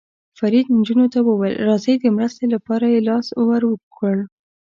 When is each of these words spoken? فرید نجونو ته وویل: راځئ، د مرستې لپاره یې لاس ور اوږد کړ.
فرید 0.37 0.65
نجونو 0.77 1.05
ته 1.13 1.19
وویل: 1.27 1.55
راځئ، 1.69 1.95
د 1.99 2.05
مرستې 2.17 2.45
لپاره 2.53 2.85
یې 2.93 2.99
لاس 3.09 3.27
ور 3.47 3.61
اوږد 3.67 3.85
کړ. 3.97 4.15